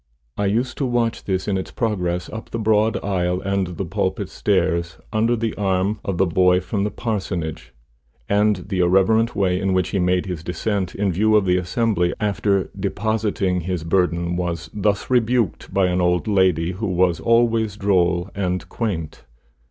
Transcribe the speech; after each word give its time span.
I 0.35 0.47
used 0.47 0.79
to 0.79 0.85
watch 0.87 1.25
this 1.25 1.47
in 1.47 1.59
its 1.59 1.69
progress 1.69 2.27
up 2.27 2.49
the 2.49 2.57
broad 2.57 2.97
aisle 3.05 3.39
and 3.39 3.77
the 3.77 3.85
pulpit 3.85 4.29
stairs, 4.29 4.97
under 5.13 5.35
the 5.35 5.53
arm 5.57 5.99
of 6.03 6.17
the 6.17 6.25
boy 6.25 6.59
from 6.59 6.83
the 6.83 6.89
parsonage, 6.89 7.71
and 8.27 8.55
the 8.69 8.79
irreverent 8.79 9.35
way 9.35 9.59
in 9.61 9.73
which 9.73 9.89
he 9.89 9.99
made 9.99 10.25
his 10.25 10.43
descent, 10.43 10.95
in 10.95 11.11
view 11.11 11.35
of 11.35 11.45
the 11.45 11.57
assembly, 11.57 12.15
after 12.19 12.71
depositing 12.79 13.61
his 13.61 13.83
burden, 13.83 14.35
was 14.35 14.71
thus 14.73 15.07
rebuked 15.11 15.71
by 15.71 15.85
an 15.85 16.01
old 16.01 16.27
lady 16.27 16.71
who 16.71 16.87
was 16.87 17.19
always 17.19 17.77
droll 17.77 18.31
and 18.33 18.67
quaint. 18.69 19.25